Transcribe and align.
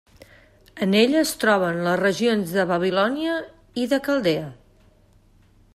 En 0.85 0.95
ella 0.99 1.19
es 1.25 1.33
troben 1.43 1.77
les 1.89 1.99
regions 2.01 2.55
de 2.59 2.65
Babilònia 2.73 3.37
i 3.83 3.87
de 3.95 4.01
Caldea. 4.09 4.49